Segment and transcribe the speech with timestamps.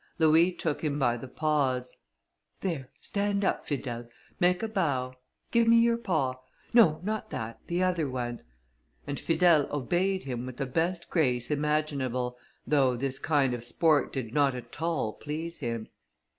[0.17, 1.95] Louis took him by the paws:
[2.61, 4.07] "There, stand up, Fidèle;
[4.39, 5.13] make a bow;
[5.51, 6.37] give me your paw;
[6.73, 8.41] no, not that, the other one;"
[9.05, 12.35] and Fidèle obeyed him with the best grace imaginable,
[12.65, 15.87] though this kind of sport did not at all please him.